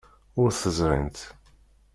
[0.41, 1.19] Ur t-ẓrint.